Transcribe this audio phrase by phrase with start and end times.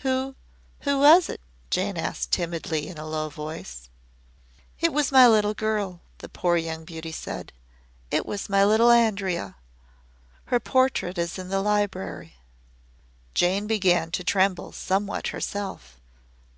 [0.00, 0.34] "Who
[0.80, 3.88] who was it?" Jane asked timidly in a low voice.
[4.78, 7.50] "It was my little girl," the poor young beauty said.
[8.10, 9.56] "It was my little Andrea.
[10.44, 12.34] Her portrait is in the library."
[13.32, 15.98] Jane began to tremble somewhat herself.